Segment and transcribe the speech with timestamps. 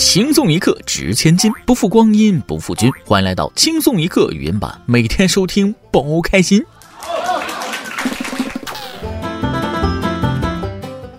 [0.00, 2.90] 轻松一刻值千金，不负光阴不负君。
[3.04, 6.64] 欢迎来到轻松一刻语音版，每天收听包开心。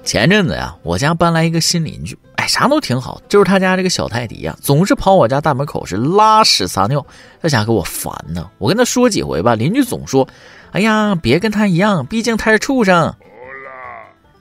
[0.04, 7.05] 前阵子呀，我家搬来一个新邻居，哎，啥都挺好，就是他家这个小泰迪呀，总是跑我家大门口是拉屎撒尿，
[7.39, 8.50] 这家伙给我烦呢。
[8.57, 10.27] 我跟他说几回吧，邻居总说
[10.73, 13.13] ：“哎呀，别跟他一样，毕竟他是畜生。”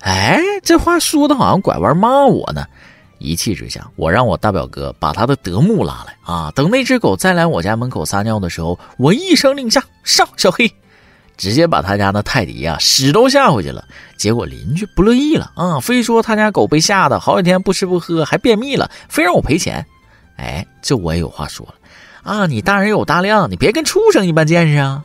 [0.00, 2.64] 哎，这话说的好像拐弯骂我呢。
[3.20, 6.50] 一气之下，我让我大表哥把他的德牧拉来啊！
[6.54, 10.72] 等那只狗再来我家门口撒尿的时候，我一声令下，上小黑，
[11.36, 13.84] 直接把他家的泰迪啊屎都吓回去了。
[14.16, 19.86] 结果邻居不乐意了啊，非说他家狗被吓得好几天不吃不喝，还便秘了，非让我赔钱。
[20.36, 21.74] 哎，这我也有话说了
[22.22, 22.46] 啊！
[22.46, 25.04] 你大人有大量，你别跟畜生一般见识啊！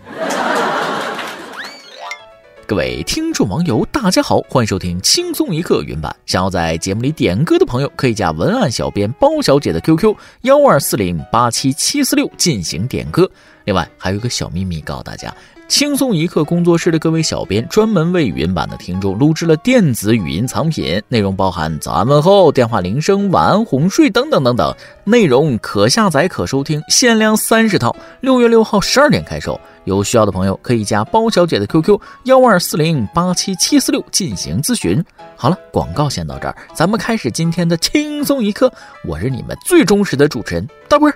[2.68, 6.14] 各位听众网友，大家好，欢迎收听轻松一刻云版。
[6.26, 13.30] 想要在节目里点歌的朋友，可以加文案小编包小姐的 QQ 幺二四零八七七四六进行点歌。
[13.66, 15.32] 另外还有一个小秘密告诉大家。
[15.68, 29.60] 轻松一刻工作室的各位小编专门为语音版的听众录制了电子语音藏品，内容包含早安问候、电话铃声、晚安哄睡等等等等，内容可下载可收听，限量三十套，六月六号十二点开售。
[29.86, 35.04] 有需要的朋友可以加包小姐的 QQ 幺二四零八七七四六进行咨询。
[35.36, 38.72] 好了，广告先到这儿，咱们开始今天的轻松一刻。
[39.04, 41.12] 我是你们最忠实的主持人大波。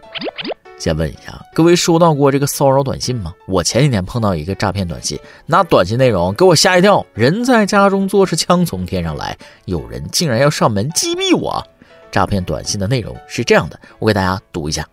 [0.79, 3.33] 先问一下，各位收到过这个骚扰短信吗？
[3.47, 11.61] 我前几天碰到一个诈骗短信，那短信内容给我吓一跳，人在家中坐，是枪从天上来，有人竟然要上门击毙我。
[12.09, 14.87] 诈骗短信的内容是这样的，我给大家读一下：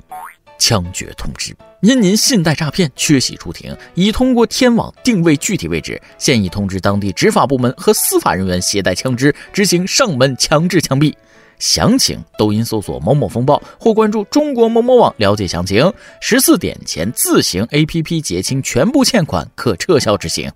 [0.58, 11.14] 枪决通知，因您信贷诈骗，缺席出庭，已通过天网定位具体位置，现已通知当地执法部门和司法人员携带枪支执行上门强制枪毙。
[11.58, 15.92] 详情，抖音搜索“某某风暴”或关注中国某某网了解详情。
[16.20, 20.50] 十四点前自行 APP 结清全部欠款，可撤销执行。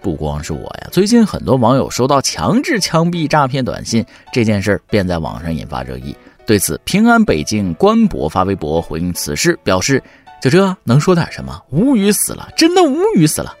[0.00, 6.16] 不光是我呀，最近很多网友收到强制枪毙诈骗短信这件事儿，便在网上引发热议。
[6.46, 10.00] 对此，平安北京官博发微博回应此事，表示
[10.40, 11.60] ：“就这能说点什么？
[11.70, 13.52] 无语死了，真的无语死了。”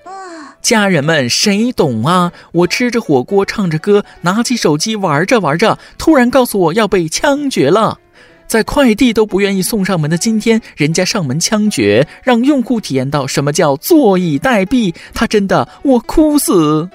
[0.66, 2.32] 家人们，谁懂啊？
[2.50, 8.00] 我吃着火锅，唱着歌，拿起手机玩着玩着，突然告诉我要被枪决了。
[8.48, 14.92] 在快递都不愿意送上门的今天，人家上门枪决，让用户体验到什么叫坐以待毙。
[15.14, 16.88] 他真的，我哭死。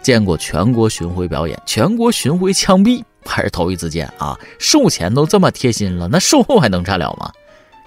[0.00, 4.38] 见过全国巡回表演，全国巡回枪毙还是头一次见啊！
[4.60, 7.32] 售前都这么贴心了，那售后还能差了吗？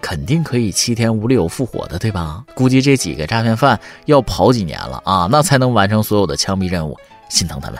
[0.06, 2.46] 肯定可以七天无理由复活的，对吧？
[2.54, 6.96] 估计这几个诈骗犯要跑几年了啊，那才能完成所有的枪毙任务，
[7.28, 7.80] 心疼他们。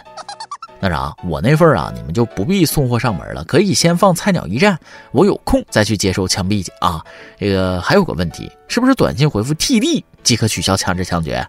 [0.80, 4.76] 那啥，我那份啊，你们就不必送货上门了，可以先放菜鸟驿站，
[5.12, 7.00] 我有空再去接受枪毙去啊。
[7.38, 11.48] 这个还有个问题，是不是短信回复 TD 即可取消强制枪决？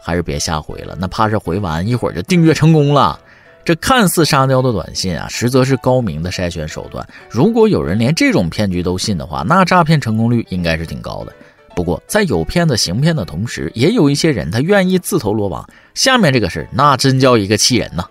[0.00, 3.18] 还是别下回了，那怕是回完一会儿就订阅成功了。
[3.64, 7.06] 这看似沙雕的短信啊，实则是高明的筛选手段。
[7.28, 11.32] 如果有人连这种骗局都信的话，那诈骗成功率应该是挺高的。
[11.76, 15.66] 不过，在有骗子行骗的同时，也有一些人他愿意自投罗网。
[15.94, 18.04] 下面这个事儿，那真叫一个气人呐！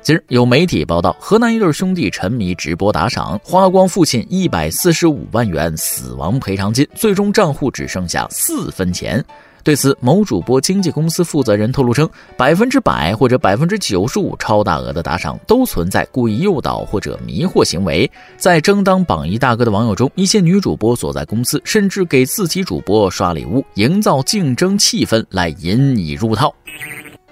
[0.00, 9.22] 今儿有媒体报道，河南一对兄弟沉迷直播打赏，花光父亲一百四十五万元死亡赔偿金，最终账户只剩下四分钱。
[9.68, 12.08] 对此，某主播经纪公司负责人透露称，
[12.38, 18.10] 百分之百或者百分之九十五超大额的打赏都存在故意诱导或者迷惑行为。
[18.38, 26.50] 在争当榜一大哥的网友中，一些女主播所在公司甚至给自己主播刷礼物，营造竞争气氛来引你入套。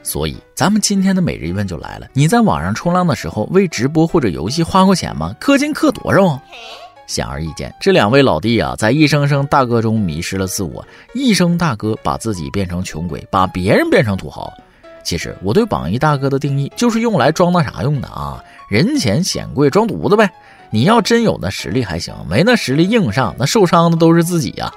[0.03, 5.35] 所以，咱们今天的每日一问就来了：你在网上冲浪的时候，为直播或者游戏花过钱吗？
[5.41, 6.43] 氪金氪多少啊？
[7.07, 10.85] 显而易见，这两位老弟啊，在一声声大哥中迷失了自我。
[11.15, 14.53] 一声大哥把自己变成穷鬼，把别人变成土豪。
[15.03, 20.29] 其实我对榜一大哥的定义，就是用来装那啥用的啊，人前显贵装犊子呗。
[20.71, 24.73] 你要真有那实力还行，没那实力硬上，那受伤的都是自己呀。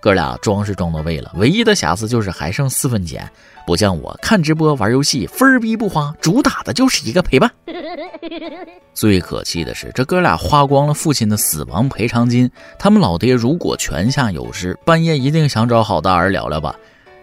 [0.00, 3.28] 哥俩装是装到位了，唯一的瑕疵就是还剩四分钱，
[3.66, 7.50] 不像我看直播玩游戏分儿逼不花，主打的就是一个陪伴。
[8.94, 16.74] 最可气的是，这哥俩花光了父亲的死亡赔偿金，他们老爹如果泉下有知，半夜一定想找好大儿聊聊吧。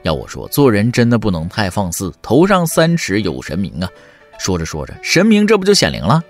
[0.04, 3.90] 要我说，做人真的不能太放肆，头上三尺有神明啊！
[4.40, 6.24] 说着说着，神明这不就显灵了？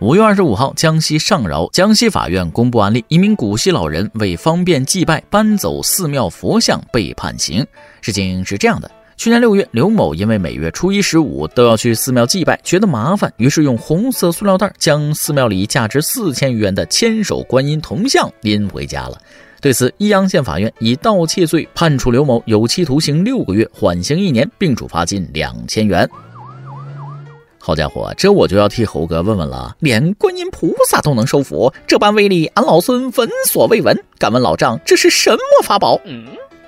[0.00, 7.66] 五月二十五号，江西上饶江西法院公布案例：一名古稀老人为方便祭拜，搬走寺庙佛像被判刑。
[8.00, 8.90] 事情是这样的。
[9.22, 19.16] 去年六月，刘某因为每月初一、十五都要去寺庙祭拜，觉得麻烦，于是用红色塑料袋将寺庙里价值四千余元的千手观音铜像拎回家了。
[19.60, 26.10] 对此，益阳县法院以盗窃罪判处刘某有期徒刑六个月，缓刑一年，并处罚金两千元。
[27.60, 33.96] 好家伙，这我就要替猴哥问问了，连观音菩萨都能收服，这般威力，俺老孙闻所未闻。
[34.18, 36.00] 敢问老丈，这是什么法宝？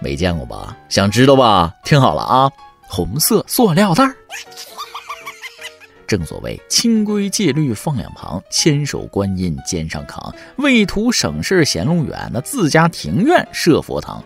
[0.04, 0.76] 没见过吧？
[0.90, 1.72] 想知道吧？
[1.82, 2.50] 听好了啊，
[2.82, 4.14] 红色塑料袋儿。
[6.06, 14.22] 正所谓清规戒律放两旁，千手观音肩上扛，为图省事闲路远，那自家庭院设佛堂。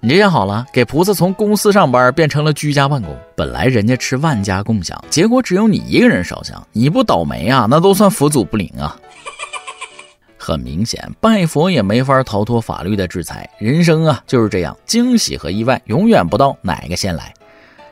[0.00, 3.16] 你这样好了，给菩萨从公司上班变成了居家办公。
[3.34, 7.66] 本来人家吃万家共享，结果只有你一个人烧香，你不倒霉啊？
[7.70, 8.94] 那都算佛祖不灵啊。
[10.44, 13.48] 很明显，拜佛也没法逃脱法律的制裁。
[13.58, 17.32] 人生啊就是这样，惊喜和意外永远不知道哪个先来。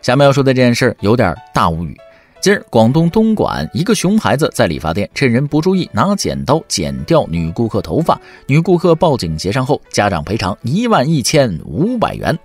[0.02, 1.96] 下面要说的这件事有点大无语。
[2.42, 12.38] 今日，广东东莞一个熊孩子在理发店趁人不注意拿剪刀剪掉女顾客头发，女顾客报警协商后，家长赔偿一万一千五百元。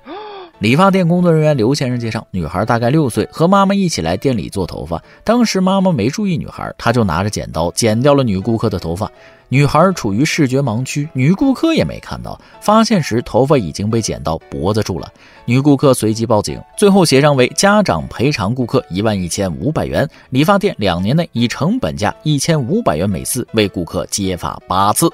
[0.59, 5.03] 理发店工作人员刘先生介绍，女孩大概六岁，和妈妈一起来店里做头发。
[5.23, 9.11] 当时妈妈没注意女孩，他就拿着剪刀剪掉了女顾客的头发。
[9.49, 12.39] 女孩处于视觉盲区，女顾客也没看到。
[12.59, 15.11] 发现时，头发已经被剪到脖子处了。
[15.45, 20.07] 女顾客随即报警，最后协商为家长赔偿顾客一万一千五百元。
[20.31, 25.09] 理发店两年内以成本价一千五百元每次为顾客接发八次。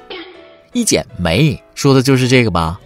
[0.72, 2.80] 一剪没，说的就是这个吧？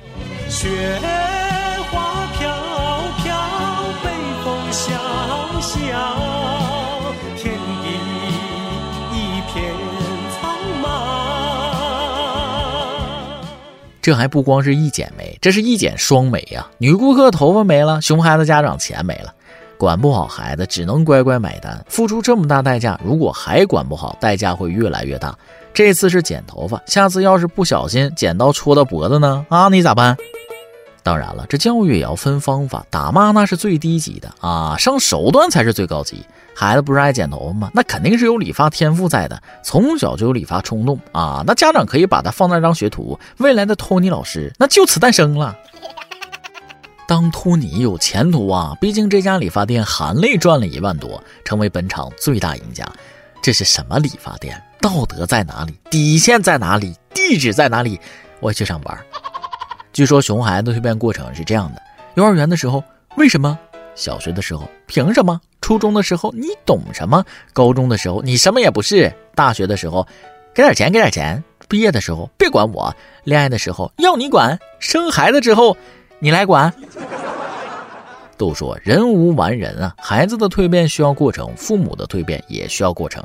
[14.07, 16.65] 这还不光是一剪没，这是一剪双没呀！
[16.77, 19.33] 女顾客头发没了，熊孩子家长钱没了，
[19.77, 21.85] 管不好孩子只能乖乖买单。
[21.89, 25.37] 付出这么大代价，如果还管不好，代价会越来越大。
[25.73, 29.45] 这次是剪头发，下次要是不小心剪刀戳到脖子呢？
[29.49, 30.15] 啊，你咋办？
[31.03, 36.25] 当然了，这教育也要分方法，打骂那是最低级的啊，上手段才是最高级。
[36.59, 37.71] 孩子不是爱剪头发吗？
[37.71, 41.43] 那肯定是有理发天赋在的，从小就有理发冲动啊。
[41.45, 45.55] 那家长可以把他放那当学徒，未来的托尼老师那就此诞生了。
[47.07, 52.83] 当托尼有前途啊，毕竟这家理发店含泪赚了一万多，成为本场最大赢家。
[53.39, 54.59] 这是什么理发店？
[54.81, 55.79] 道德在哪里？
[55.91, 56.95] 底线在哪里？
[57.13, 58.01] 地址在哪里？
[58.39, 58.97] 我去上班。
[59.93, 61.81] 据说熊孩子蜕变过程是这样的：
[62.15, 62.83] 幼儿园的时候，
[63.15, 63.55] 为什么？
[63.93, 65.39] 小学的时候，凭什么？
[65.61, 67.23] 初中的时候，你懂什么？
[67.53, 69.13] 高中的时候，你什么也不是。
[69.35, 70.07] 大学的时候，
[70.53, 71.43] 给点钱，给点钱。
[71.67, 72.95] 毕业的时候，别管我。
[73.25, 74.57] 恋爱的时候，要你管。
[74.79, 75.75] 生孩子之后，
[76.19, 76.73] 你来管。
[78.37, 83.23] 都说人无完人啊，孩子的蜕变需要过程，父母的蜕变也需要过程。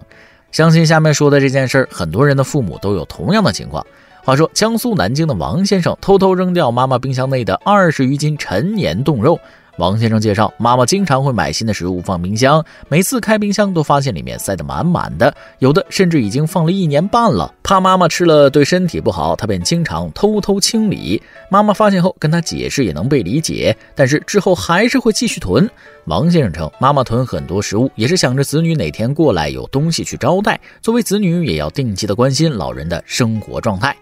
[0.50, 3.87] 相信下面说的这件事儿，很多人的父母都有同样的情况。
[4.25, 9.38] 话说，江苏南京的王先生偷偷扔掉妈妈冰箱内的二十余斤陈年冻肉。
[9.79, 17.53] 王先生介绍，妈妈经常会买新的食物放冰箱，每次开冰箱都发现里面塞得满满的，有的甚至已经放了一年半了。
[17.63, 21.21] 怕妈妈吃了对身体不好，他便经常偷偷清理。
[21.49, 25.69] 妈妈发现后跟他解释也能被理解，但是之后还是会继续囤。
[26.05, 33.96] 王先生称，妈妈囤很多食物也是想着子女哪天过来有东西去招待，作为子女也要定期的关心老人的生活状态。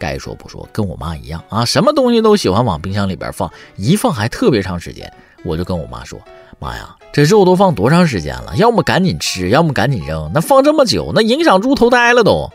[0.00, 5.12] 该说不说，跟我妈一样啊，什么东西都喜欢往冰箱里边放，一放还特别长时间。
[5.44, 6.18] 我就跟我妈说
[6.58, 8.56] ：“妈呀，这肉都放多长时间了？
[8.56, 10.30] 要么赶紧吃，要么赶紧扔。
[10.34, 12.50] 那放这么久，那影响猪头呆了都。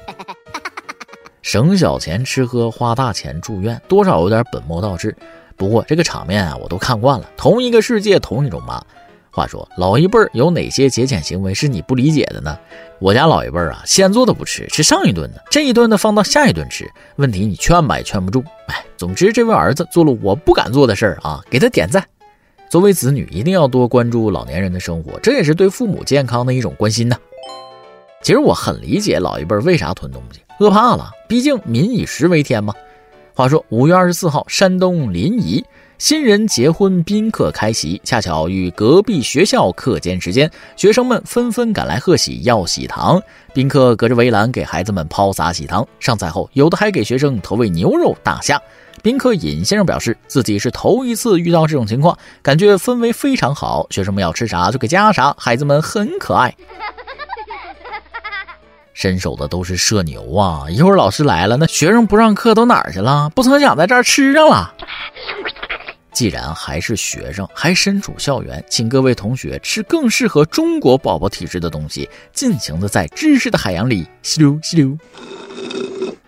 [1.42, 5.16] 省小钱吃喝，花大钱住院，多少有点本末倒置。
[5.56, 7.30] 不过这个场面啊，我都看惯了。
[7.38, 8.84] 同一个世界，同一种妈。”
[9.36, 12.58] 话说，老一辈儿有哪些节俭行为是你不理解的呢？
[13.00, 16.90] 我家老一辈儿啊，现做的不吃，吃上一顿的，这一顿呢放到下一顿吃。
[17.18, 18.42] 问题你劝吧也劝不住。
[18.68, 22.02] 哎，总之这位儿子做了我不敢做的事儿啊，给他点赞。
[22.70, 27.18] 作为子女，一定要多关注老年人的生活，这也是对父母健康的一种关心呢。
[28.22, 32.74] 其实我很理解老一辈儿为啥囤东西，饿怕了，毕竟民以食为天嘛。
[33.34, 35.62] 话说五月二十四号，山东临沂。
[35.98, 43.22] 新人结婚宾客开席，恰巧与隔壁学校课间时间，学生们纷纷赶来贺喜要喜糖。
[43.54, 48.62] 宾客隔着围栏给孩子们抛洒喜糖，上菜后有的还给学生投喂牛肉、大虾。
[49.02, 56.54] 宾客尹先生表示，自己是头一次遇到这种情况，感觉氛围非常好，学生们要吃啥就给加啥，孩子们很可爱。
[58.94, 60.66] 伸手的都是社牛啊！
[60.70, 63.30] 一会儿老师来了，那学生不上课都哪儿去了？
[63.34, 64.74] 不曾想在这儿吃上了。
[66.16, 74.98] 既然还是学生，还身处校园，请各位同学吃更适合中国宝宝体质的东西，尽情的在知识的海洋里吸溜吸溜。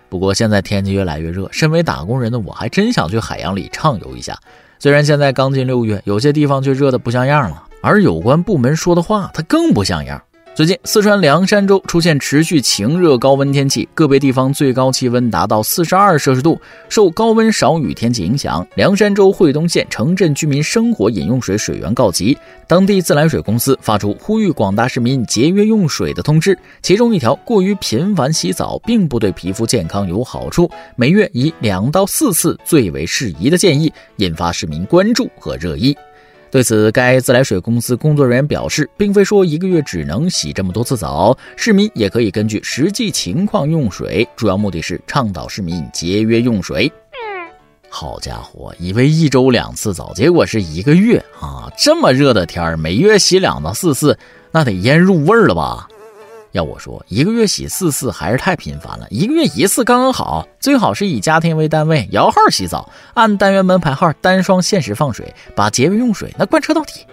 [0.09, 4.37] 不过现在天气越来越热，身为打工人的我还真想去海洋里畅游一下。
[4.77, 10.21] 虽然现在刚进六月，有些地方却热得不像样了，而有关部门说的话，它更不像样。
[10.57, 16.59] 最近，四川凉山州出现持续晴热高温天气，个别地方最高气温达到四十二摄氏度。
[16.89, 22.35] 受高温少雨天气影响，凉山州惠东县城镇居民生活饮用水水源告急，
[22.65, 26.57] 当地自来水公司发出呼吁广大市民节约用水的通知。
[26.81, 35.95] 其中一条，过于频繁洗澡并不对皮肤健康有好处，每月以两到四次最为适宜的建议，引发市民关注和热议。
[36.49, 46.91] 对此，该自来水公司工作人员表示，并非说一个月只能洗这么多次澡，市民也可以根据实际情况用水，主要目的是倡导市民节约用水。
[47.89, 51.71] 好家伙，以为一周两次澡，结果是一个月啊！
[51.77, 54.17] 这么热的天儿，每月洗两到四次，
[54.51, 55.87] 那得腌入味儿了吧？
[56.51, 60.47] 要我说，一个月洗四次还是太频繁了，一个月一次刚刚好。
[60.59, 67.05] 最好是以家庭为单位，摇号洗澡，按单元门牌号单双限时放水，把节约用水那贯彻到底。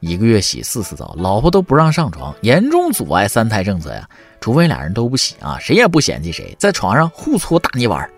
[0.00, 4.06] 一个月洗四次澡，老婆都不让上床，严重阻碍三胎政策呀！
[4.40, 8.08] 除非俩人都不洗啊，谁也不嫌弃谁，在床上互搓大泥丸。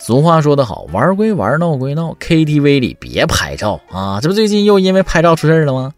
[0.00, 4.18] 俗话说得好，玩归玩，闹归闹，KTV 里别拍照啊！
[4.20, 5.92] 这不最近又因为拍照出事了吗？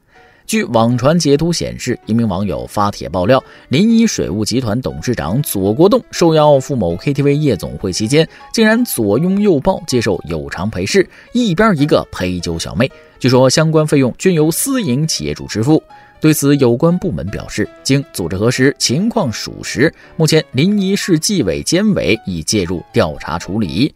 [0.47, 12.91] 据网传截图显示，一名网友发帖爆料，临沂水务集团董事长左国栋受邀赴某 KTV 夜总会期间，竟然左拥右抱接受有偿陪侍，一边一个陪酒小妹。
[13.19, 15.83] 据说相关费用均由私营企业主支付。
[16.21, 19.93] 对此，有关部门表示，经组织核实，情况属实。
[20.17, 23.93] 目前，临沂市纪委监委已介入调查处理。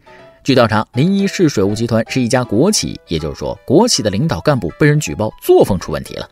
[0.50, 6.28] 据调查，临沂市水务集团是一家国企，也就是说，国企的领导干部被人举报作风出问题了。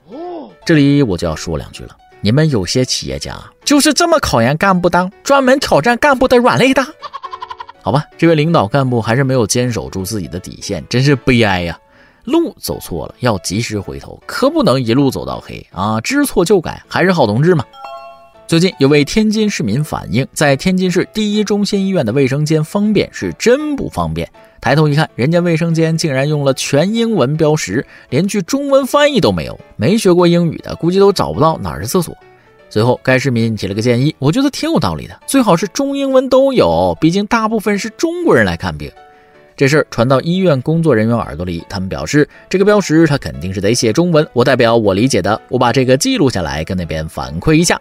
[0.67, 6.85] 这里我就要说两句了，你们有些企业家就是这么考验干部的，专门挑战干部的软肋的。
[7.81, 11.79] 好吧，这位领导干部还是没有坚守住自己的底线，真是悲哀呀！
[12.25, 16.01] 路走错了要及时回头，可不能一路走到黑啊！
[16.01, 17.65] 知错就改，还是好同志嘛。
[18.49, 24.27] 最近有位天津市民反映，在天津市第一中心医院的卫生间方便是真不方便。
[24.59, 29.61] 抬头一看，人家卫生间竟然用了全英文标识，连句中文翻译都没有。
[29.77, 32.17] 没学过英语的估计都找不到哪儿是厕所。
[32.71, 38.91] 随后，该市民提了个建议，我觉得挺有道理的，最好是中英文都有，毕竟大部分是中国人来看病。
[39.59, 44.27] 这事儿传到医院工作人员耳朵里，他们表示这个标识他肯定是得写中文。
[44.33, 47.79] 我代表我理解的，我把这个记录下来，跟那边反馈一下。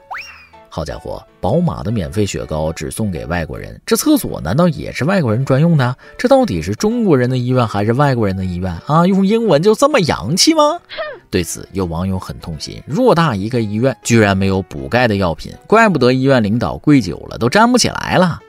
[0.70, 5.96] 好家伙，宝马的免费雪糕只送给外国人，这厕所难道也是外国人专用的？
[6.18, 9.06] 这到底是中国人的医院还是外国人的医院啊？
[9.08, 10.80] 用英文就这么洋气吗？
[11.30, 18.40] 对此，有网友很痛心，偌大一个医院居然没有补钙的药品，怪不得医院领导跪久了都站不起来了。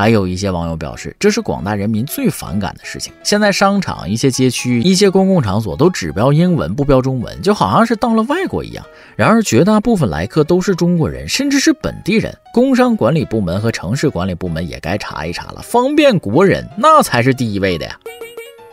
[0.00, 3.12] 还有一些网友表示，这是广大人民最反感的事情。
[3.22, 8.82] 现在商场、一些街区、一些公共场所都只标英文不标中文，就好像是到了外国一样。
[9.14, 12.34] 然而，绝大部分来客都是中国人，甚至是本地人。
[12.54, 17.94] 工商管理部门和城市管理部门也该查一查了，方便国人那才是第一位的呀。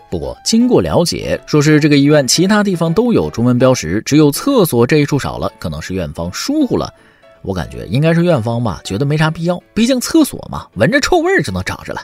[0.10, 6.90] 不过，经过了解，说是这个医院其他地方都有中文标识，只有厕所这一处少了，可能是院方疏忽了。
[7.48, 12.02] 我感觉应该是院方吧，觉得没啥必要，毕竟厕所嘛，闻着臭味儿就能找着了。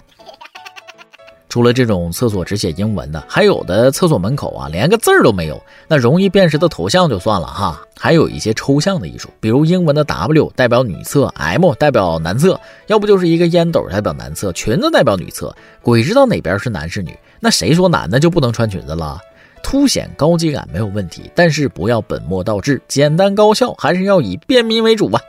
[1.50, 12.58] 除了这种厕所只写英文的，还有的厕所门口啊连个字儿都没有，那容易辨识的头像就算了哈，还有一些抽象的艺术，比如英文的 W 代表女厕，M 代表男厕，
[12.88, 17.14] 要不就是一个烟斗代表男厕，裙子代表女厕，鬼知道哪边是男是女？
[17.42, 19.20] 那谁说男的就不能穿裙子了？
[19.64, 25.20] 凸显高级感没有问题，但是不要本末倒置，简单高效还是要以便民为主吧。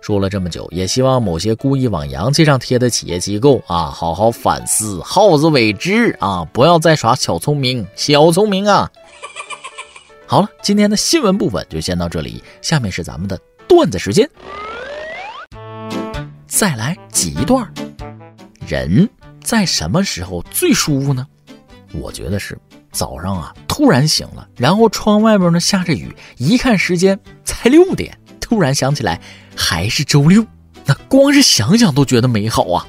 [0.00, 8.88] 说了这么久，也希望某些故意往洋气上贴的企业机构啊，好好反思，好自为之啊，不要再耍小聪明，小聪明啊。
[10.26, 14.30] 好了，今天的新闻部分就先到这里，下面是咱们的段子时间，
[16.46, 17.68] 再来几段。
[18.66, 19.08] 人
[19.42, 21.26] 在什么时候最舒服呢？
[21.92, 22.56] 我觉得是。
[22.96, 29.20] 早上啊，突然醒了，然后窗外边呢下着雨，一看时间才六点，突然想起来
[29.54, 30.42] 还是周六，
[30.86, 32.86] 那光是想想都觉得美好啊。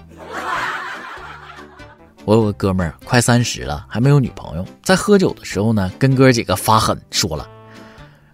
[2.24, 7.46] 我有个哥们儿快三十了，还没有女朋友，在喝酒的时候呢，跟哥几个发狠说了：“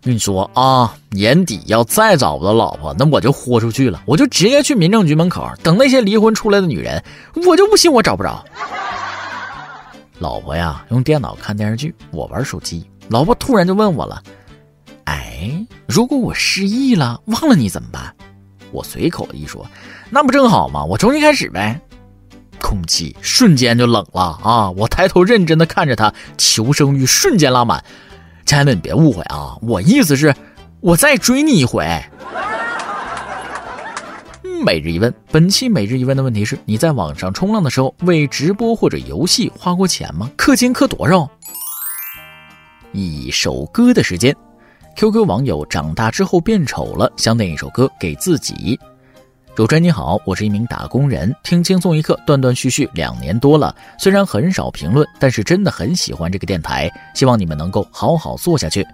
[0.03, 7.03] 跟你说啊，年底要再找不到老婆，那我就豁出去了，我就直接去民政局门口等那些离婚出来的女人，
[7.47, 8.45] 我就不信我找不着。”
[10.19, 12.89] 老婆呀用电脑看电视剧，我玩手机。
[13.09, 14.23] 老婆突然就问我了
[15.05, 18.13] ：“哎，如果我失忆了，忘了你怎么办？”
[18.71, 19.65] 我随口一说
[20.09, 20.83] ：“那不正好吗？
[20.83, 21.79] 我重新开始呗。”
[22.61, 24.71] 空气瞬间就冷了啊！
[24.71, 27.83] 我抬头认真的看着他，求生欲瞬间拉满。
[28.45, 30.33] 亲爱的，你别误会啊，我意思是，
[30.79, 32.01] 我再追你一回。
[34.63, 40.31] 每日一问，本期每日一问的问题是：你在网上冲浪的时候，为直播或者游戏花过钱吗？
[40.37, 41.29] 氪金氪多少？
[42.93, 44.33] 一首歌的时间
[44.95, 48.79] ，QQ 网友长大之后变丑了，想点一首歌给自己。
[49.53, 58.87] 主持人你好，我是一名打工人，听轻松一刻断断续续两年多了，虽然很少评论，但是真的很喜欢这个电台，希望你们能够好好做下去。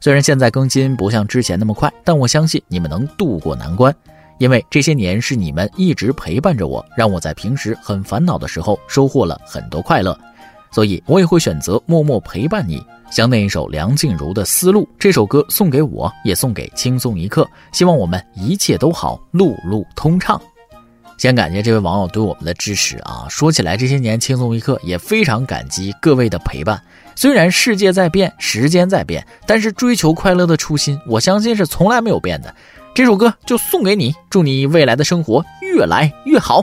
[0.00, 3.94] 虽然现在更新不像之前那么快，但我相信你们能渡过难关。
[4.38, 10.18] 因为这些年是你们一直陪伴着我，让我在平时很烦恼的时候收获了很多快乐，
[10.70, 12.84] 所以我也会选择默默陪伴你。
[13.10, 17.46] 想点一首梁静茹的《思路》，这首歌送给我，也送给轻松一刻。
[17.70, 20.40] 希望我们一切都好，路路通畅。
[21.18, 23.26] 先感谢这位网友对我们的支持啊！
[23.28, 26.82] 说起来，这些年轻松一刻也非常感激各位的陪伴。
[27.14, 32.52] 虽然世界在变，时间在变，但是追求快乐的初心，我相信是从来没有变的。
[32.94, 36.62] 这首歌就送给你，祝你未来的生活越来越好。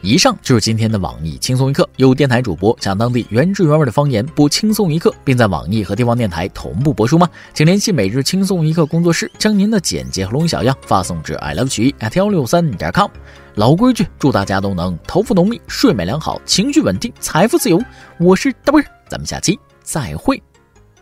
[0.00, 7.28] 以上就是今天的网易轻松一刻，有电台主播讲当地原汁原味的方言播轻松一刻，并在网易和地方电台同步播出吗？
[7.54, 13.08] 请联系每日轻松一刻工作室，将您的简介和录音小样发送至 i love 曲艺 at 幺六三点 com。
[13.54, 17.80] 老规矩，祝大家都能头发浓密、睡眠良好、情绪稳定、财富自由。
[18.18, 20.40] 我是大波，咱们下期再会，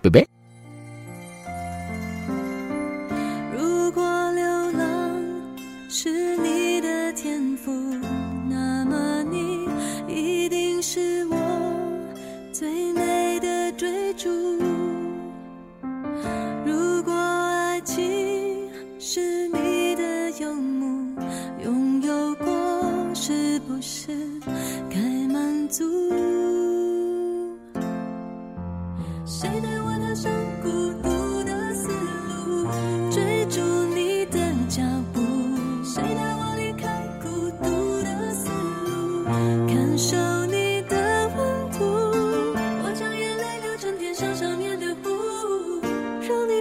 [0.02, 0.35] 拜拜。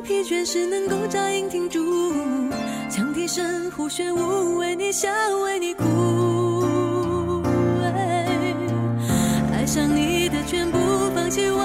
[0.01, 2.13] 疲倦时能够扎营停住，
[2.89, 5.09] 羌笛声胡旋舞，为你笑，
[5.43, 5.83] 为你哭。
[9.51, 10.77] 爱上你的全部，
[11.15, 11.59] 放弃我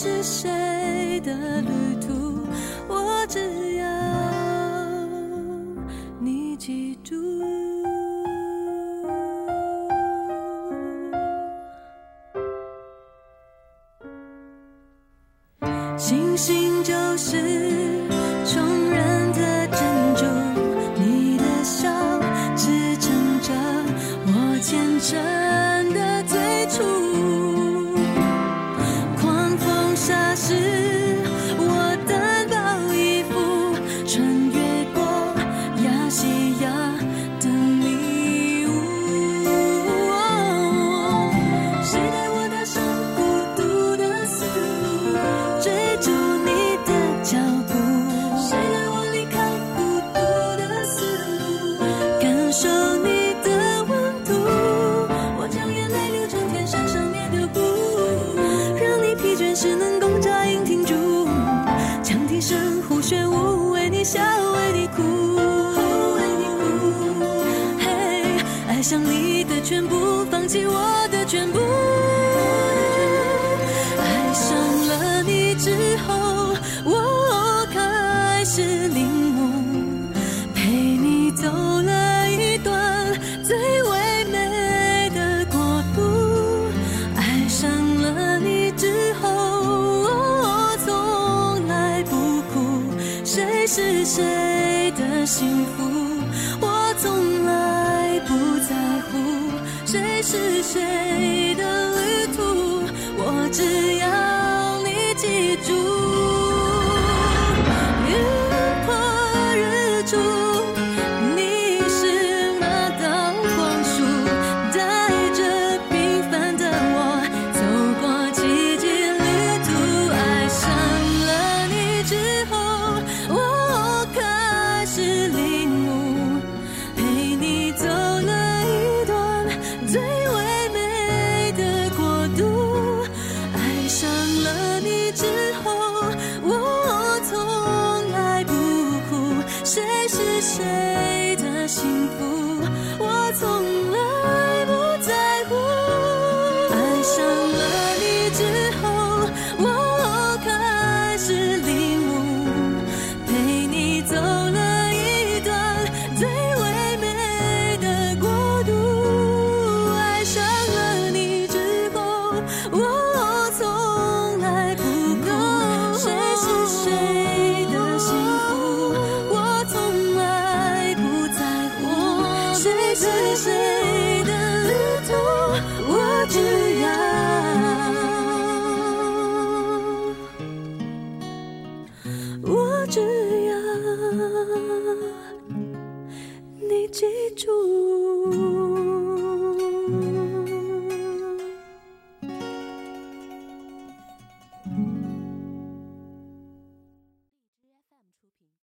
[0.00, 2.46] 是谁的旅途？
[2.86, 3.84] 我只要
[6.20, 7.16] 你记住。
[15.96, 17.57] 星星就是。